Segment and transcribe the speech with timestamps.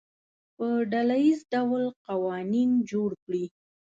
[0.55, 3.45] په ډله ییز ډول قوانین جوړ کړي.